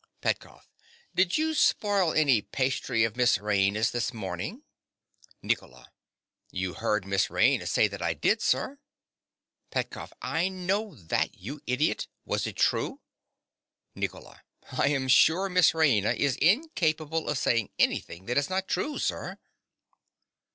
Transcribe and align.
PETKOFF. 0.21 0.67
Did 1.13 1.37
you 1.37 1.53
spoil 1.53 2.11
any 2.11 2.41
pastry 2.41 3.03
of 3.03 3.15
Miss 3.15 3.37
Raina's 3.37 3.91
this 3.91 4.11
morning? 4.11 4.63
NICOLA. 5.43 5.91
You 6.49 6.73
heard 6.73 7.05
Miss 7.05 7.27
Raina 7.27 7.67
say 7.67 7.87
that 7.87 8.01
I 8.01 8.15
did, 8.15 8.41
sir. 8.41 8.79
PETKOFF. 9.69 10.11
I 10.19 10.49
know 10.49 10.95
that, 10.95 11.37
you 11.37 11.61
idiot. 11.67 12.07
Was 12.25 12.47
it 12.47 12.55
true? 12.55 13.01
NICOLA. 13.93 14.41
I 14.71 14.87
am 14.87 15.07
sure 15.07 15.49
Miss 15.49 15.71
Raina 15.71 16.15
is 16.15 16.35
incapable 16.37 17.29
of 17.29 17.37
saying 17.37 17.69
anything 17.77 18.25
that 18.25 18.39
is 18.39 18.49
not 18.49 18.67
true, 18.67 18.97
sir. 18.97 19.37